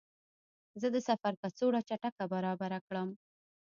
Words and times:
زه 0.81 0.87
د 0.95 0.97
سفر 1.09 1.33
کڅوړه 1.41 1.81
چټکه 1.89 2.25
برابره 2.33 2.79
کړم. 2.87 3.09